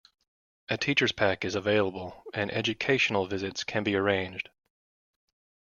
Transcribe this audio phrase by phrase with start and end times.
[0.67, 4.49] A teacher's pack is available and educational visits can be arranged.